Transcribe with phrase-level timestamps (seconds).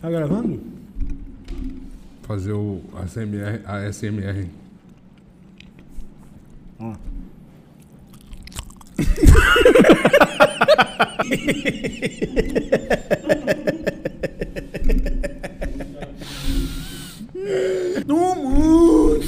[0.00, 0.60] Tá gravando?
[2.22, 4.48] Fazer o ASMR, a SMR.
[6.78, 6.94] Ó.
[18.06, 19.20] No mundo!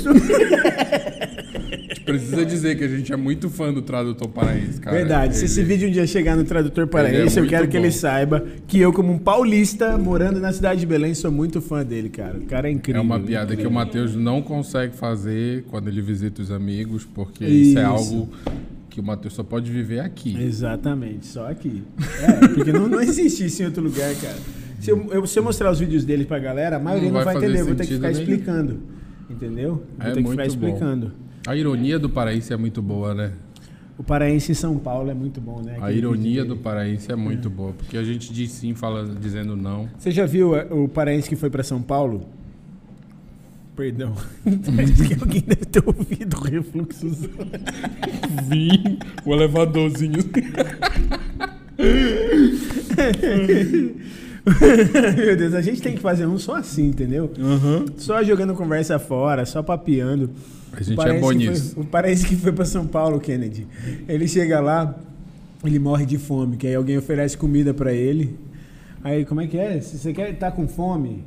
[2.05, 4.97] Precisa dizer que a gente é muito fã do tradutor paraense, cara.
[4.97, 7.85] Verdade, se esse vídeo um dia chegar no tradutor paraense, eu muito quero que bom.
[7.85, 11.85] ele saiba que eu, como um paulista, morando na cidade de Belém, sou muito fã
[11.85, 12.39] dele, cara.
[12.39, 13.03] O cara é É incrível.
[13.03, 13.71] uma piada que incrível.
[13.71, 17.91] o Matheus não consegue fazer quando ele visita os amigos, porque isso, é Isso.
[17.91, 18.29] algo
[18.89, 20.37] que o Matheus só pode viver aqui.
[20.43, 21.83] Exatamente, só aqui.
[22.23, 24.37] É, porque não, não existe isso em outro lugar, cara.
[24.81, 27.25] Se eu, eu- se eu mostrar os vídeos dele pra galera, a maioria Não não,
[27.25, 28.21] vai entender, eu vou ter que ficar nenhum.
[28.21, 28.79] explicando.
[29.29, 29.83] Entendeu?
[29.99, 30.49] Vou É ter que ficar bom.
[30.49, 31.13] explicando.
[31.47, 33.33] A ironia do paraense é muito boa, né?
[33.99, 35.77] O paraense em São Paulo é muito bom, né?
[35.79, 39.05] A Aquele ironia vídeo do paraense é muito boa, porque a gente diz sim, fala
[39.05, 39.89] dizendo não.
[39.99, 42.27] Você já viu é, o paraense que foi pra São Paulo?
[43.77, 44.15] Perdão.
[44.47, 47.09] Acho que alguém deve ter ouvido o refluxo.
[48.49, 50.21] Vim, o elevadorzinho.
[55.17, 57.31] Meu Deus, a gente tem que fazer um só assim, entendeu?
[57.97, 60.31] Só jogando conversa fora, só papeando.
[60.73, 61.75] A gente é bom nisso.
[61.75, 63.67] Foi, o paraense que foi pra São Paulo, Kennedy.
[64.09, 64.95] Ele chega lá,
[65.65, 68.39] ele morre de fome, que aí alguém oferece comida pra ele.
[69.03, 69.81] Aí, como é que é?
[69.81, 71.25] Se você quer estar com fome?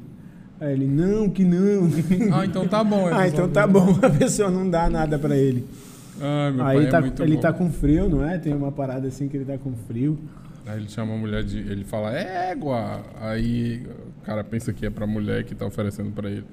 [0.60, 1.90] Aí ele, não, que não.
[2.32, 3.08] Ah, então tá bom.
[3.12, 3.98] ah, então tá bom.
[4.02, 5.66] A pessoa não dá nada pra ele.
[6.26, 7.42] Ah, meu aí pai tá, é ele bom.
[7.42, 8.38] tá com frio, não é?
[8.38, 10.18] Tem uma parada assim que ele tá com frio.
[10.66, 11.58] Aí ele chama a mulher de.
[11.60, 13.02] Ele fala, égua.
[13.20, 13.86] Aí
[14.22, 16.46] o cara pensa que é pra mulher que tá oferecendo pra ele.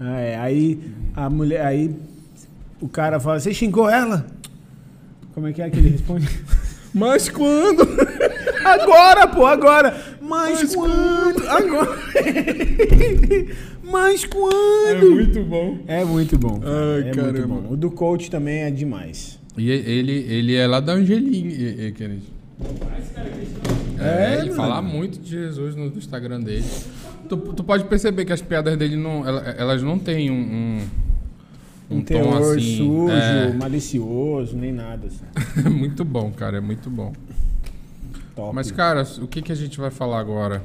[0.00, 0.36] Ah, é.
[0.38, 0.80] Aí
[1.14, 1.66] a mulher.
[1.66, 1.94] Aí
[2.80, 4.24] o cara fala, você xingou ela?
[5.34, 6.26] Como é que é que ele responde?
[6.94, 7.82] Mas quando?
[8.64, 9.94] Agora, pô, agora!
[10.28, 11.46] Mas, Mas quando?
[11.48, 11.96] Agora!
[13.84, 15.10] Mas É quando?
[15.12, 15.78] muito bom.
[15.86, 16.60] É muito bom.
[16.64, 17.46] Ai, é muito caramba.
[17.60, 17.72] bom.
[17.72, 19.38] O do coach também é demais.
[19.56, 22.22] E ele, ele é lá da Angelim, Kennedy.
[23.98, 24.54] É, É, ele mano.
[24.56, 26.64] fala muito de Jesus no Instagram dele.
[27.28, 30.80] Tu, tu pode perceber que as piadas dele não, ela- elas não têm um, um,
[31.90, 32.76] Um, um teor assim.
[32.78, 35.06] sujo, é, malicioso, nem nada.
[35.06, 35.24] Assim.
[35.64, 37.12] é muito bom, cara, é muito bom.
[38.36, 38.54] Top.
[38.54, 40.62] Mas, cara, o que, que a gente vai falar agora?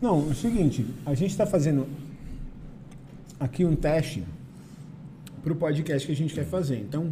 [0.00, 1.86] Não, é o seguinte, a gente está fazendo
[3.40, 4.22] aqui um teste
[5.42, 6.76] para o podcast que a gente quer fazer.
[6.76, 7.10] Então,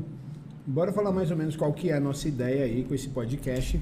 [0.64, 3.80] bora falar mais ou menos qual que é a nossa ideia aí com esse podcast.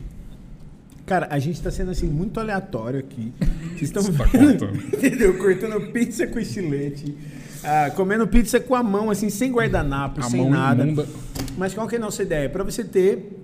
[1.04, 3.34] Cara, a gente está sendo assim muito aleatório aqui.
[3.76, 4.74] Vocês estão tá cortando.
[4.94, 5.36] entendeu?
[5.36, 7.14] Cortando pizza com estilete,
[7.62, 10.84] ah, comendo pizza com a mão assim, sem guardanapo, A sem nada.
[10.84, 11.06] imunda.
[11.58, 12.48] Mas qual que é a nossa ideia?
[12.48, 13.41] Para você ter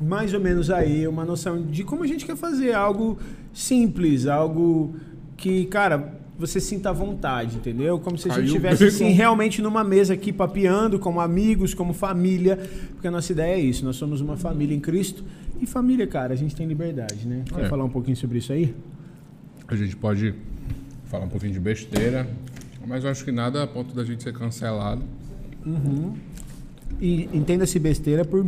[0.00, 3.18] mais ou menos aí uma noção de como a gente quer fazer algo
[3.52, 4.94] simples, algo
[5.36, 7.98] que, cara, você sinta vontade, entendeu?
[7.98, 12.58] Como se a gente estivesse assim, realmente numa mesa aqui papeando, como amigos, como família,
[12.94, 15.22] porque a nossa ideia é isso, nós somos uma família em Cristo
[15.60, 17.44] e família, cara, a gente tem liberdade, né?
[17.54, 17.68] Quer É.
[17.68, 18.74] falar um pouquinho sobre isso aí?
[19.68, 20.34] A gente pode
[21.04, 22.26] falar um pouquinho de besteira,
[22.88, 25.02] mas eu acho que nada a ponto da gente ser cancelado.
[27.00, 28.46] E entenda-se besteira por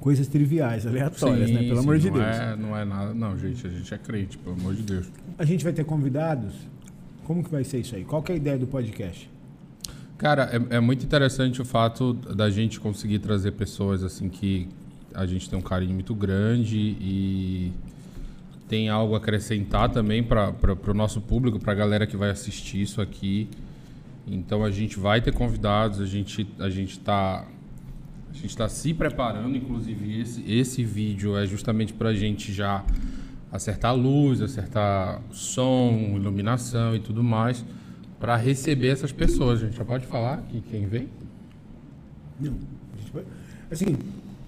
[0.00, 1.60] coisas triviais, aleatórias, né?
[1.60, 2.36] Sim, Pelo sim, amor de não Deus.
[2.36, 3.14] É, não é nada.
[3.14, 5.06] Não, gente, a gente é crente, pelo amor de Deus.
[5.38, 6.54] A gente vai ter convidados?
[7.24, 8.04] Como que vai ser isso aí?
[8.04, 9.28] Qual que é a ideia do podcast?
[10.16, 14.68] Cara, é, é muito interessante o fato da gente conseguir trazer pessoas assim que
[15.12, 17.72] a gente tem um carinho muito grande e
[18.68, 20.54] tem algo a acrescentar também para
[20.86, 23.48] o nosso público, para a galera que vai assistir isso aqui.
[24.26, 27.46] Então a gente vai ter convidados, a gente a gente está
[28.38, 32.84] a gente está se preparando, inclusive esse esse vídeo é justamente para a gente já
[33.50, 37.64] acertar a luz, acertar som, iluminação e tudo mais
[38.20, 39.62] para receber essas pessoas.
[39.62, 41.08] A gente já pode falar que quem vem?
[42.40, 42.52] Não.
[42.94, 43.24] A gente vai-
[43.70, 43.96] Assim,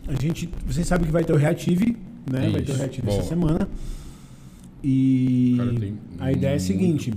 [0.07, 0.49] a gente.
[0.67, 1.97] Vocês sabem que vai ter o Reative,
[2.31, 2.51] né?
[2.51, 3.19] vai ter o Isso, Reative boa.
[3.19, 3.69] essa semana.
[4.83, 5.73] E Cara,
[6.21, 7.13] a ideia é a seguinte: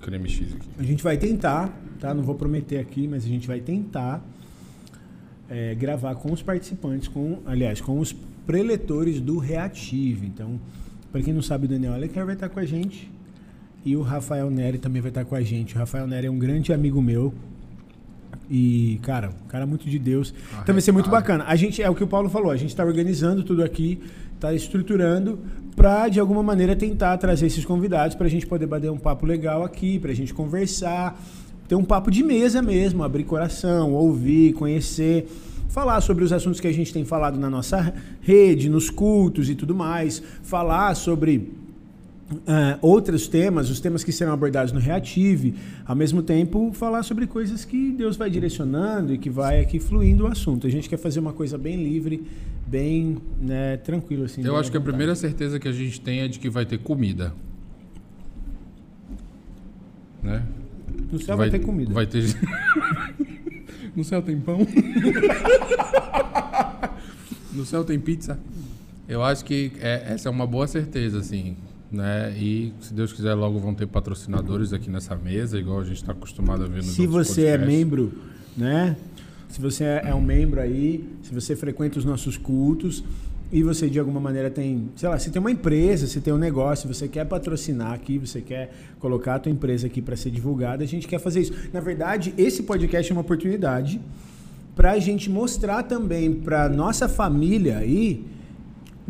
[0.00, 0.68] Creme X aqui.
[0.78, 2.12] a gente vai tentar, tá?
[2.12, 4.22] Não vou prometer aqui, mas a gente vai tentar
[5.52, 8.14] é, gravar com os participantes, com, aliás, com os
[8.46, 10.26] preletores do Reative.
[10.26, 10.58] Então,
[11.12, 13.10] para quem não sabe, o Daniel Alecker vai estar com a gente.
[13.84, 15.74] E o Rafael Neri também vai estar com a gente.
[15.74, 17.34] O Rafael Neri é um grande amigo meu.
[18.48, 20.32] E, cara, um cara muito de Deus.
[20.62, 21.38] Então vai ser muito Arretado.
[21.38, 21.44] bacana.
[21.50, 24.00] A gente, é o que o Paulo falou, a gente está organizando tudo aqui,
[24.34, 25.38] está estruturando
[25.76, 29.26] para, de alguma maneira, tentar trazer esses convidados para a gente poder bater um papo
[29.26, 31.20] legal aqui, para a gente conversar,
[31.72, 35.26] ter um papo de mesa mesmo, abrir coração, ouvir, conhecer,
[35.70, 39.54] falar sobre os assuntos que a gente tem falado na nossa rede, nos cultos e
[39.54, 41.50] tudo mais, falar sobre
[42.30, 45.54] uh, outros temas, os temas que serão abordados no Reative,
[45.86, 50.24] ao mesmo tempo falar sobre coisas que Deus vai direcionando e que vai aqui fluindo
[50.24, 50.66] o assunto.
[50.66, 52.22] A gente quer fazer uma coisa bem livre,
[52.66, 54.44] bem né, tranquilo assim.
[54.44, 56.80] Eu acho que a primeira certeza que a gente tem é de que vai ter
[56.80, 57.32] comida.
[60.22, 60.42] Né?
[61.12, 61.92] No céu vai, vai ter comida.
[61.92, 62.24] Vai ter.
[63.94, 64.58] no céu tem pão.
[67.52, 68.40] no céu tem pizza.
[69.06, 71.56] Eu acho que é, essa é uma boa certeza, assim
[71.92, 72.34] né?
[72.36, 76.12] E se Deus quiser, logo vão ter patrocinadores aqui nessa mesa, igual a gente está
[76.12, 77.62] acostumado a ver nos Se você é podcasts.
[77.62, 78.12] é membro,
[78.56, 78.96] né?
[79.48, 83.04] Se você é um membro aí, se você frequenta os nossos cultos
[83.52, 86.38] e você de alguma maneira tem, sei lá, você tem uma empresa, você tem um
[86.38, 90.82] negócio, você quer patrocinar aqui, você quer colocar a tua empresa aqui para ser divulgada,
[90.82, 91.52] a gente quer fazer isso.
[91.70, 94.00] Na verdade, esse podcast é uma oportunidade
[94.74, 98.24] para a gente mostrar também para nossa família aí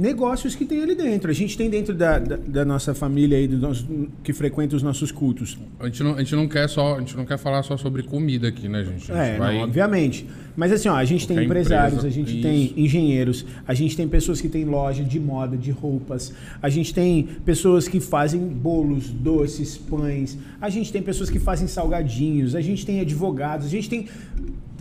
[0.03, 1.31] negócios que tem ali dentro.
[1.31, 3.87] A gente tem dentro da, da, da nossa família aí, do nosso,
[4.25, 5.57] que frequenta os nossos cultos.
[5.79, 8.03] A gente, não, a gente não quer só, a gente não quer falar só sobre
[8.03, 9.07] comida aqui, né, gente?
[9.07, 9.55] gente é, vai...
[9.55, 10.27] não, obviamente.
[10.57, 12.43] Mas assim, ó, a gente tem empresários, empresa, a gente isso.
[12.43, 16.93] tem engenheiros, a gente tem pessoas que têm loja de moda, de roupas, a gente
[16.93, 22.61] tem pessoas que fazem bolos, doces, pães, a gente tem pessoas que fazem salgadinhos, a
[22.61, 24.09] gente tem advogados, a gente tem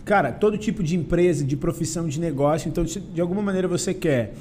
[0.04, 2.68] cara, todo tipo de empresa, de profissão, de negócio.
[2.68, 4.34] Então, de alguma maneira você quer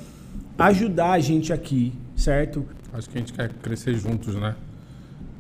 [0.58, 2.66] ajudar a gente aqui, certo?
[2.94, 4.56] Acho que a gente quer crescer juntos, né?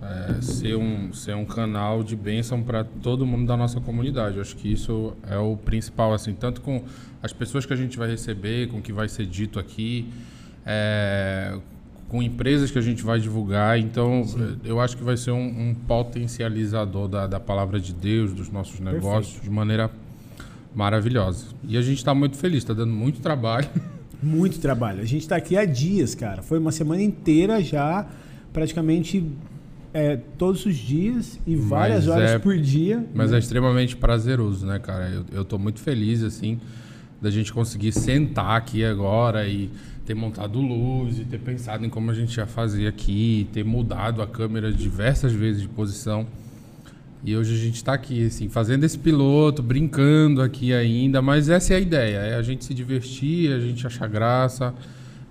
[0.02, 4.40] É, ser, um, ser um canal de bênção para todo mundo da nossa comunidade.
[4.40, 6.84] Acho que isso é o principal, assim, tanto com
[7.22, 10.10] as pessoas que a gente vai receber, com o que vai ser dito aqui,
[10.66, 11.56] é,
[12.10, 13.78] com empresas que a gente vai divulgar.
[13.78, 14.58] Então, Sim.
[14.66, 18.80] eu acho que vai ser um, um potencializador da, da, palavra de Deus, dos nossos
[18.80, 19.44] negócios, Perfeito.
[19.44, 19.92] de maneira
[20.74, 21.46] maravilhosa.
[21.64, 23.70] E a gente está muito feliz, está dando muito trabalho.
[24.22, 25.02] Muito trabalho.
[25.02, 26.42] A gente está aqui há dias, cara.
[26.42, 28.08] Foi uma semana inteira já,
[28.54, 29.26] praticamente
[29.94, 33.06] é, todos os dias e várias mas horas é, por dia.
[33.14, 33.38] Mas né?
[33.38, 35.10] é extremamente prazeroso, né, cara?
[35.10, 36.60] Eu, eu tô muito feliz, assim,
[37.22, 39.70] da gente conseguir sentar aqui agora e
[40.06, 44.22] ter montado luz e ter pensado em como a gente ia fazer aqui, ter mudado
[44.22, 46.28] a câmera diversas vezes de posição.
[47.24, 51.74] E hoje a gente está aqui, assim, fazendo esse piloto, brincando aqui ainda, mas essa
[51.74, 54.74] é a ideia, é a gente se divertir, a gente achar graça,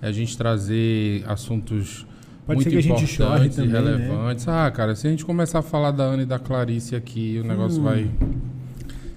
[0.00, 2.06] é a gente trazer assuntos
[2.46, 3.78] Pode muito importantes e né?
[3.78, 4.46] relevantes.
[4.46, 4.52] Né?
[4.52, 7.46] Ah, cara, se a gente começar a falar da Ana e da Clarice aqui, o
[7.46, 7.84] negócio hum.
[7.84, 8.08] vai...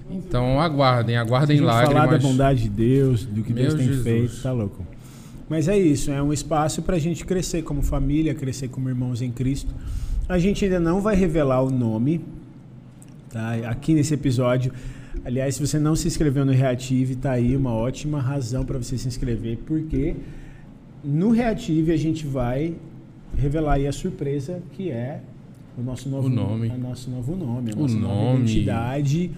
[0.09, 1.85] Então aguardem, aguardem lá.
[1.85, 4.03] falar da bondade de Deus, do que Deus tem Jesus.
[4.03, 4.85] feito, tá louco.
[5.49, 9.21] Mas é isso, é um espaço para a gente crescer como família, crescer como irmãos
[9.21, 9.73] em Cristo.
[10.27, 12.21] A gente ainda não vai revelar o nome,
[13.33, 13.55] tá?
[13.67, 14.71] Aqui nesse episódio.
[15.25, 18.97] Aliás, se você não se inscreveu no Reative, tá aí uma ótima razão para você
[18.97, 20.15] se inscrever, porque
[21.03, 22.75] no Reative a gente vai
[23.35, 25.21] revelar aí a surpresa que é
[25.77, 28.43] o nosso novo o nome, a nosso novo nome, a nossa nova nome.
[28.43, 29.31] identidade.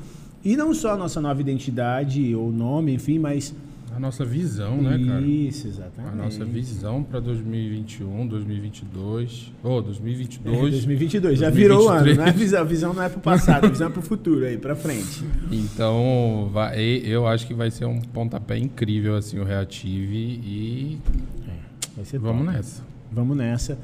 [0.44, 3.56] E não só a nossa nova identidade ou nome, enfim, mas
[3.94, 5.22] a nossa visão, né, cara?
[5.22, 6.14] Isso, exatamente.
[6.14, 9.54] A nossa visão para 2021, 2022.
[9.64, 10.58] Ou oh, 2022.
[10.58, 11.56] É, 2022, já 2023.
[11.56, 12.30] virou o ano, né?
[12.30, 14.46] A visão, a visão não é para o passado, a visão é para o futuro,
[14.46, 15.24] aí, para frente.
[15.52, 21.00] Então, vai, eu acho que vai ser um pontapé incrível, assim, o Reative e.
[21.48, 21.52] É,
[21.96, 22.58] vai ser Vamos top.
[22.58, 22.84] nessa.
[23.12, 23.78] Vamos nessa.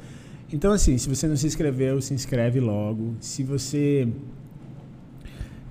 [0.52, 3.14] Então, assim, se você não se inscreveu, se inscreve logo.
[3.18, 4.06] Se você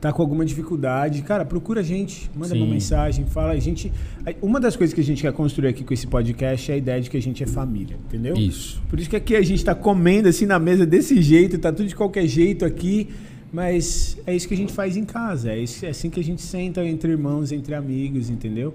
[0.02, 2.58] tá com alguma dificuldade, cara, procura a gente, manda Sim.
[2.58, 3.52] uma mensagem, fala.
[3.52, 3.94] A gente,
[4.42, 7.00] uma das coisas que a gente quer construir aqui com esse podcast é a ideia
[7.00, 8.36] de que a gente é família, entendeu?
[8.36, 8.82] Isso.
[8.90, 11.88] Por isso que aqui a gente está comendo assim na mesa desse jeito, tá tudo
[11.88, 13.10] de qualquer jeito aqui,
[13.54, 16.24] mas é isso que a gente faz em casa, é, isso, é assim que a
[16.24, 18.74] gente senta entre irmãos, entre amigos, entendeu?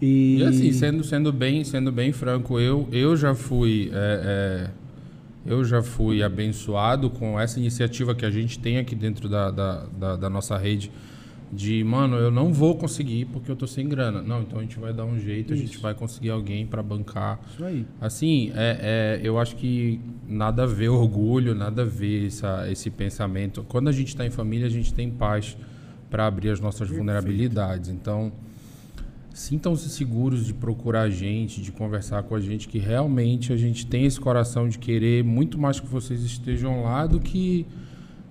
[0.00, 4.83] E, e assim, sendo, sendo bem, sendo bem franco, eu, eu já fui é, é
[5.46, 9.86] eu já fui abençoado com essa iniciativa que a gente tem aqui dentro da, da,
[9.86, 10.90] da, da nossa rede
[11.52, 14.20] de, mano, eu não vou conseguir porque eu tô sem grana.
[14.20, 15.62] Não, então a gente vai dar um jeito, Isso.
[15.62, 17.40] a gente vai conseguir alguém para bancar.
[17.52, 17.86] Isso aí.
[18.00, 22.90] Assim, é, é, eu acho que nada a ver orgulho, nada a ver essa, esse
[22.90, 23.64] pensamento.
[23.68, 25.56] Quando a gente está em família, a gente tem paz
[26.10, 26.98] para abrir as nossas Perfeito.
[26.98, 27.90] vulnerabilidades.
[27.90, 28.32] Então,
[29.34, 33.84] sintam-se seguros de procurar a gente, de conversar com a gente, que realmente a gente
[33.84, 37.66] tem esse coração de querer muito mais que vocês estejam lá do que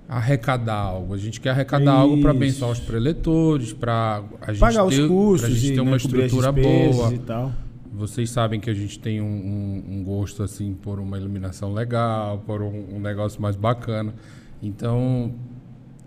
[0.08, 1.14] arrecadar algo.
[1.14, 2.02] A gente quer arrecadar Isso.
[2.02, 5.82] algo para abençoar os preletores, para a gente pagar ter, os custos, a gente ter
[5.82, 7.14] uma né, estrutura boa.
[7.14, 7.52] E tal.
[7.92, 12.40] Vocês sabem que a gente tem um, um, um, gosto assim por uma iluminação legal,
[12.40, 14.16] por um, um negócio mais bacana.
[14.62, 15.36] Então,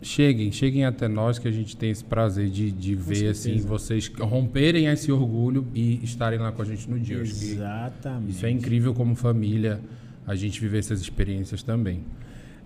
[0.06, 4.10] cheguem, cheguem até nós que a gente tem esse prazer de, de ver assim vocês
[4.18, 7.18] romperem esse orgulho e estarem lá com a gente no dia.
[7.18, 8.30] Exatamente.
[8.30, 9.80] Isso é incrível como família.
[10.26, 12.02] a gente viver essas experiências também.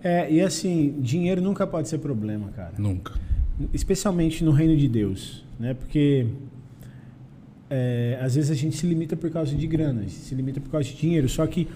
[0.03, 2.73] É, e assim, dinheiro nunca pode ser problema, cara.
[2.77, 3.13] Nunca.
[3.71, 5.75] Especialmente no reino de Deus, né?
[5.75, 6.27] Porque
[7.69, 10.89] é, às vezes a gente se limita por causa de grana, se limita por causa
[10.89, 11.29] de dinheiro.
[11.29, 11.67] Só que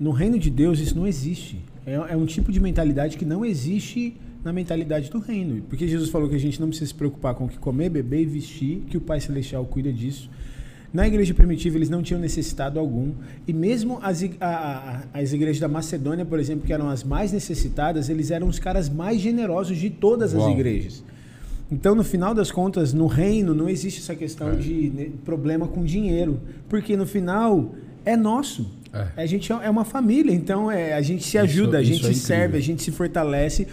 [0.00, 1.60] no reino de Deus isso não existe.
[1.84, 5.62] É, é, um tipo de mentalidade que não existe na mentalidade do reino.
[5.68, 8.22] Porque Jesus falou que a gente não precisa se preocupar com o que comer, beber
[8.22, 10.28] e vestir, que o Pai Celestial cuida disso.
[10.92, 13.12] Na igreja primitiva eles não tinham necessitado algum.
[13.46, 17.32] E mesmo as, a, a, as igrejas da Macedônia, por exemplo, que eram as mais
[17.32, 20.46] necessitadas, eles eram os caras mais generosos de todas Uau.
[20.46, 21.02] as igrejas.
[21.70, 24.56] Então, no final das contas, no reino não existe essa questão é.
[24.56, 28.70] de né, problema com dinheiro, porque no final é nosso.
[28.92, 29.22] É.
[29.22, 32.12] A gente é uma família, então é, a gente se ajuda, isso, a gente é
[32.12, 33.66] se serve, a gente se fortalece.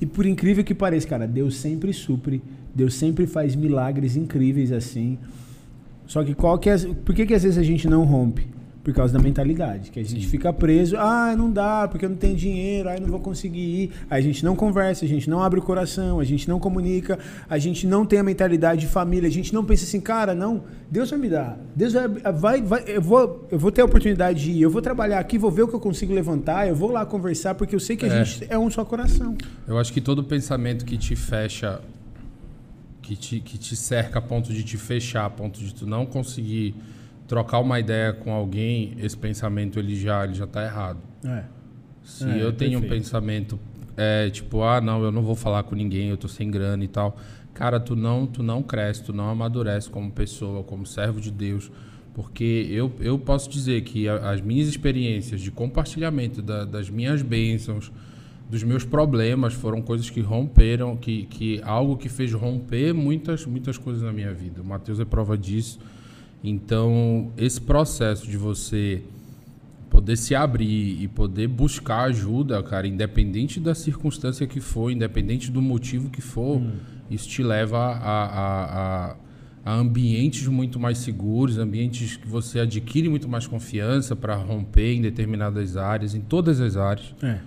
[0.00, 2.42] E por incrível que pareça, cara, Deus sempre supre,
[2.74, 5.18] Deus sempre faz milagres incríveis assim.
[6.06, 8.46] Só que qual que é, por que, que às vezes a gente não rompe?
[8.84, 10.28] Por causa da mentalidade, que a gente Sim.
[10.28, 13.60] fica preso, ah, não dá, porque eu não tenho dinheiro, ah, eu não vou conseguir
[13.60, 13.90] ir.
[14.10, 17.18] Aí a gente não conversa, a gente não abre o coração, a gente não comunica,
[17.48, 20.64] a gente não tem a mentalidade de família, a gente não pensa assim, cara, não,
[20.90, 21.58] Deus vai me dar.
[21.74, 24.82] Deus vai, vai, vai eu, vou, eu vou ter a oportunidade de ir, eu vou
[24.82, 27.80] trabalhar aqui, vou ver o que eu consigo levantar, eu vou lá conversar, porque eu
[27.80, 28.22] sei que a é.
[28.22, 29.34] gente é um só coração.
[29.66, 31.80] Eu acho que todo pensamento que te fecha,
[33.00, 36.04] que te, que te cerca a ponto de te fechar, a ponto de tu não
[36.04, 36.74] conseguir
[37.26, 40.98] trocar uma ideia com alguém, esse pensamento ele já ele já está errado.
[41.24, 41.44] É.
[42.02, 42.84] Se é, eu tenho perfeito.
[42.84, 43.60] um pensamento
[43.96, 46.88] é, tipo, ah, não, eu não vou falar com ninguém, eu tô sem grana e
[46.88, 47.16] tal.
[47.52, 51.70] Cara, tu não, tu não cresce, tu não amadurece como pessoa, como servo de Deus.
[52.12, 57.90] Porque eu, eu posso dizer que as minhas experiências de compartilhamento da, das minhas bênçãos,
[58.48, 63.78] dos meus problemas, foram coisas que romperam, que, que algo que fez romper muitas, muitas
[63.78, 64.62] coisas na minha vida.
[64.62, 65.78] O Mateus é prova disso.
[66.46, 69.02] Então, esse processo de você
[69.88, 75.62] poder se abrir e poder buscar ajuda, cara, independente da circunstância que for, independente do
[75.62, 76.72] motivo que for, hum.
[77.10, 79.16] isso te leva a, a, a,
[79.64, 85.00] a, ambientes muito mais seguros, ambientes que você adquire muito mais confiança para romper em
[85.00, 87.14] determinadas áreas, em todas as áreas.
[87.22, 87.38] É.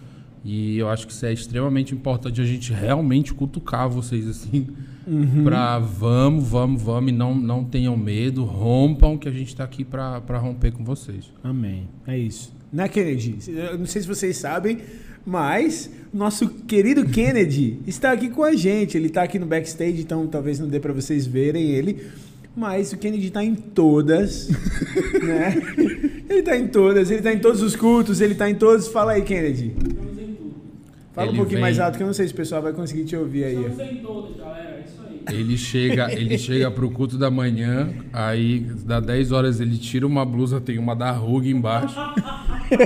[0.48, 4.68] E eu acho que isso é extremamente importante a gente realmente cutucar vocês assim
[5.08, 5.46] Uhum.
[5.46, 9.86] Pra vamos, vamos, vamos, e não, não tenham medo, rompam, que a gente está aqui
[9.86, 11.32] para romper com vocês.
[11.42, 11.88] Amém.
[12.06, 12.54] É isso.
[12.74, 13.38] Né, Kennedy?
[13.48, 14.80] Eu não sei se vocês sabem,
[15.26, 18.98] mas nosso querido Kennedy está aqui com a gente.
[18.98, 22.06] Ele está aqui no backstage, então talvez não dê para vocês verem ele.
[22.54, 24.50] Mas o Kennedy está em todas,
[25.24, 25.56] né?
[26.30, 28.88] Ele está em todas, ele está em todos os cultos, ele está em todos.
[28.90, 29.74] Fala aí, Kennedy.
[31.18, 31.62] Fala ele um pouquinho vem...
[31.62, 33.66] mais alto que eu não sei se o pessoal vai conseguir te ouvir aí.
[33.66, 34.86] Estamos em todos, galera.
[35.32, 40.24] Ele chega, ele chega pro culto da manhã, aí dá 10 horas ele tira uma
[40.24, 41.98] blusa, tem uma da ruga embaixo.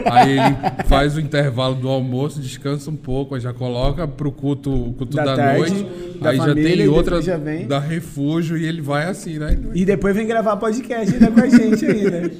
[0.09, 4.71] Aí ele faz o intervalo do almoço, descansa um pouco, aí já coloca pro culto,
[4.71, 6.19] o culto da, da tarde, noite.
[6.19, 7.67] Da aí família, já tem outra já vem.
[7.67, 9.59] da refúgio e ele vai assim, né?
[9.73, 12.31] E depois vem gravar podcast ainda com a gente ainda.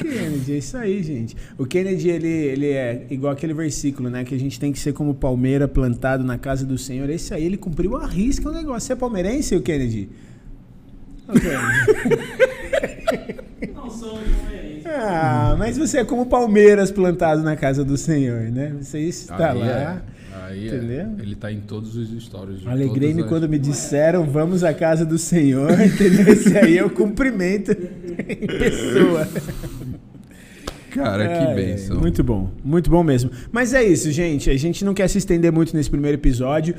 [0.00, 1.36] É, Kennedy, é isso aí, gente.
[1.58, 4.24] O Kennedy, ele, ele é igual aquele versículo, né?
[4.24, 7.08] Que a gente tem que ser como palmeira plantado na casa do Senhor.
[7.10, 8.86] Esse aí, ele cumpriu a risca o negócio.
[8.86, 10.08] Você é palmeirense, o Kennedy?
[11.28, 12.16] O Kennedy.
[13.74, 14.88] Não sou palmeirense.
[14.88, 18.74] Ah, mas você é como Palmeiras plantado na casa do Senhor, né?
[18.80, 20.02] Você está aí lá.
[20.12, 20.16] É.
[20.46, 20.76] Aí é.
[20.76, 21.06] entendeu?
[21.18, 22.66] É, ele está em todos os stories.
[22.66, 23.28] Alegrei-me as...
[23.28, 26.32] quando me disseram vamos à casa do Senhor, entendeu?
[26.32, 29.28] Esse aí é o cumprimento em pessoa.
[30.96, 31.98] Cara, é, que bênção.
[31.98, 33.30] Muito bom, muito bom mesmo.
[33.52, 34.50] Mas é isso, gente.
[34.50, 36.74] A gente não quer se estender muito nesse primeiro episódio.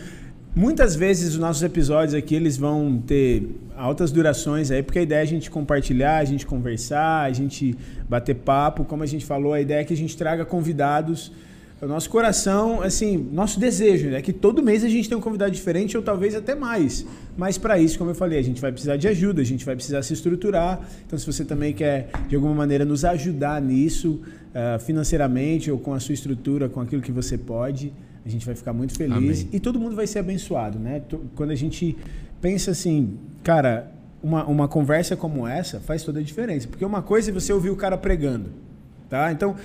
[0.55, 5.19] Muitas vezes os nossos episódios aqui eles vão ter altas durações aí, porque a ideia
[5.19, 7.75] é a gente compartilhar, a gente conversar, a gente
[8.09, 8.83] bater papo.
[8.83, 11.31] Como a gente falou, a ideia é que a gente traga convidados
[11.79, 15.51] o nosso coração, assim, nosso desejo é que todo mês a gente tenha um convidado
[15.51, 17.05] diferente ou talvez até mais.
[17.37, 19.75] Mas para isso, como eu falei, a gente vai precisar de ajuda, a gente vai
[19.75, 20.81] precisar se estruturar.
[21.05, 25.93] Então, se você também quer de alguma maneira nos ajudar nisso, uh, financeiramente ou com
[25.93, 27.93] a sua estrutura, com aquilo que você pode,
[28.25, 29.49] a gente vai ficar muito feliz Amém.
[29.53, 31.03] e todo mundo vai ser abençoado, né?
[31.35, 31.95] Quando a gente
[32.41, 33.91] pensa assim, cara,
[34.21, 37.69] uma, uma conversa como essa faz toda a diferença, porque uma coisa é você ouvir
[37.69, 38.49] o cara pregando.
[39.09, 39.31] Tá?
[39.31, 39.55] Então,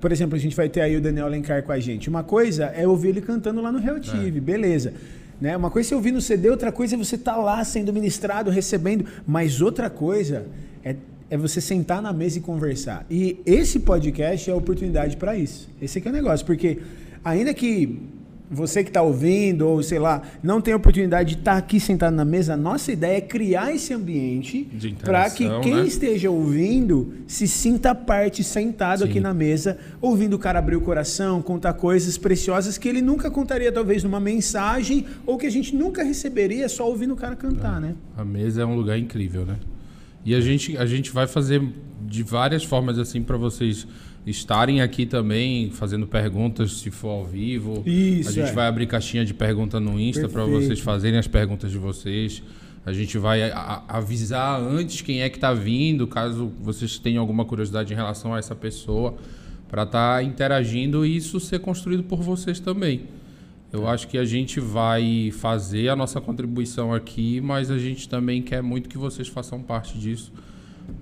[0.00, 2.08] por exemplo, a gente vai ter aí o Daniel Alencar com a gente.
[2.08, 4.40] Uma coisa é ouvir ele cantando lá no Realtive, é.
[4.40, 4.92] beleza.
[5.40, 5.56] Né?
[5.56, 8.50] Uma coisa é ouvir no CD, outra coisa é você estar tá lá sendo ministrado,
[8.50, 9.06] recebendo.
[9.26, 10.44] Mas outra coisa
[10.84, 10.96] é,
[11.30, 13.06] é você sentar na mesa e conversar.
[13.10, 15.68] E esse podcast é a oportunidade para isso.
[15.80, 16.78] Esse aqui é o negócio, porque
[17.24, 18.02] ainda que
[18.50, 22.14] você que está ouvindo, ou sei lá, não tem oportunidade de estar tá aqui sentado
[22.14, 24.68] na mesa, nossa ideia é criar esse ambiente
[25.04, 25.86] para que quem né?
[25.86, 29.04] esteja ouvindo se sinta parte sentado Sim.
[29.04, 33.30] aqui na mesa, ouvindo o cara abrir o coração, contar coisas preciosas que ele nunca
[33.30, 37.76] contaria, talvez, numa mensagem, ou que a gente nunca receberia só ouvindo o cara cantar,
[37.78, 37.80] é.
[37.80, 37.94] né?
[38.16, 39.56] A mesa é um lugar incrível, né?
[40.24, 41.62] E a gente, a gente vai fazer
[42.02, 43.86] de várias formas assim para vocês
[44.26, 47.82] estarem aqui também fazendo perguntas se for ao vivo.
[47.86, 48.52] Isso, a gente é.
[48.52, 52.42] vai abrir caixinha de pergunta no Insta para vocês fazerem as perguntas de vocês.
[52.84, 57.44] A gente vai a, avisar antes quem é que está vindo, caso vocês tenham alguma
[57.44, 59.16] curiosidade em relação a essa pessoa,
[59.68, 63.02] para estar tá interagindo e isso ser construído por vocês também.
[63.72, 68.42] Eu acho que a gente vai fazer a nossa contribuição aqui, mas a gente também
[68.42, 70.32] quer muito que vocês façam parte disso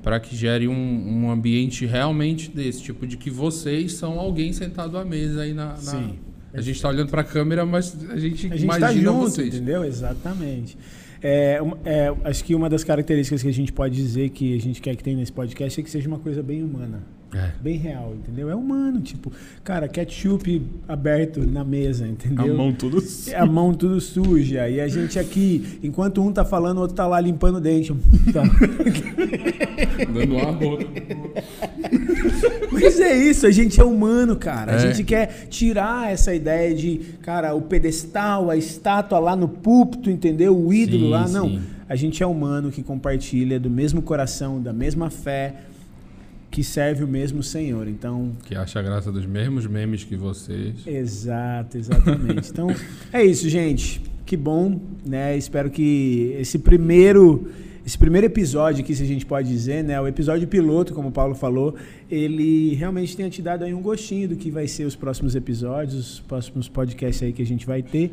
[0.02, 4.96] para que gere um, um, ambiente realmente desse tipo de que vocês são alguém sentado
[4.96, 5.76] à mesa aí na, na...
[5.76, 6.18] Sim.
[6.52, 9.54] A gente está olhando para a câmera, mas a gente a gente está junto, vocês.
[9.54, 9.84] entendeu?
[9.84, 10.78] Exatamente.
[11.22, 14.80] É, é, acho que uma das características que a gente pode dizer que a gente
[14.80, 17.02] quer que tenha nesse podcast é que seja uma coisa bem humana.
[17.34, 17.50] É.
[17.60, 18.48] Bem real, entendeu?
[18.48, 19.30] É humano, tipo,
[19.62, 22.54] cara, ketchup aberto na mesa, entendeu?
[22.54, 23.36] A mão tudo suja.
[23.38, 24.68] A mão tudo suja.
[24.68, 27.94] E a gente aqui, enquanto um tá falando, o outro tá lá limpando o dente.
[28.32, 28.42] Tá.
[30.12, 30.54] Dando ar
[32.70, 34.72] Mas é isso, a gente é humano, cara.
[34.72, 34.74] É.
[34.74, 40.10] A gente quer tirar essa ideia de, cara, o pedestal, a estátua lá no púlpito,
[40.10, 40.56] entendeu?
[40.56, 41.28] O ídolo sim, lá.
[41.28, 41.48] Não.
[41.48, 41.60] Sim.
[41.88, 45.54] A gente é humano que compartilha do mesmo coração, da mesma fé
[46.50, 47.88] que serve o mesmo Senhor.
[47.88, 50.86] Então, que acha a graça dos mesmos memes que vocês.
[50.86, 52.50] Exato, exatamente.
[52.50, 52.68] então,
[53.12, 54.00] é isso, gente.
[54.24, 55.36] Que bom, né?
[55.36, 57.50] Espero que esse primeiro
[57.88, 61.10] esse primeiro episódio aqui, se a gente pode dizer, né, o episódio piloto, como o
[61.10, 61.74] Paulo falou,
[62.10, 65.94] ele realmente tenha te dado aí um gostinho do que vai ser os próximos episódios,
[66.14, 68.12] os próximos podcasts aí que a gente vai ter.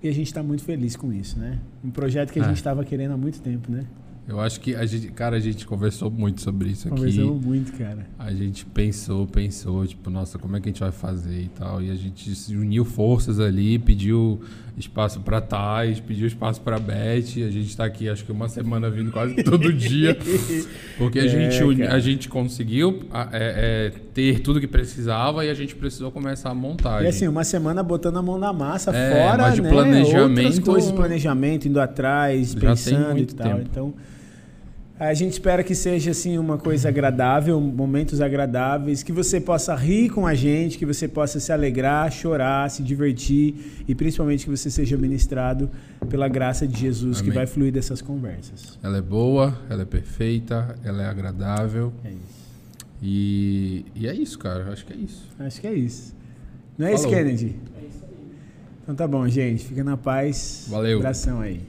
[0.00, 1.58] E a gente está muito feliz com isso, né?
[1.84, 2.46] Um projeto que a é.
[2.46, 3.86] gente estava querendo há muito tempo, né?
[4.28, 6.96] Eu acho que a gente, cara, a gente conversou muito sobre isso aqui.
[6.98, 8.06] Conversamos muito, cara.
[8.18, 11.80] A gente pensou, pensou, tipo, nossa, como é que a gente vai fazer e tal.
[11.80, 14.38] E a gente se uniu forças ali, pediu
[14.76, 17.42] espaço para Thais, pediu espaço para Beth.
[17.46, 20.14] A gente está aqui, acho que uma semana vindo quase todo dia.
[20.98, 25.48] Porque a, é, gente, uni, a gente conseguiu é, é, ter tudo que precisava e
[25.48, 27.02] a gente precisou começar a montar.
[27.02, 30.38] E assim, uma semana botando a mão na massa, é, fora, mas de né, planejamento,
[30.38, 33.56] outras coisas, planejamento, indo atrás, pensando e tal.
[33.56, 33.68] Tempo.
[33.70, 33.94] Então
[34.98, 40.10] a gente espera que seja assim uma coisa agradável, momentos agradáveis, que você possa rir
[40.10, 44.70] com a gente, que você possa se alegrar, chorar, se divertir e principalmente que você
[44.70, 45.70] seja ministrado
[46.08, 47.30] pela graça de Jesus Amém.
[47.30, 48.76] que vai fluir dessas conversas.
[48.82, 51.92] Ela é boa, ela é perfeita, ela é agradável.
[52.04, 52.38] É isso.
[53.00, 54.72] E, e é isso, cara.
[54.72, 55.28] Acho que é isso.
[55.38, 56.14] Acho que é isso.
[56.76, 57.06] Não é Falou.
[57.06, 57.56] isso, Kennedy?
[57.80, 58.26] É isso aí.
[58.82, 59.64] Então tá bom, gente.
[59.64, 60.66] Fica na paz.
[60.68, 60.98] Valeu.
[60.98, 61.60] Abração aí.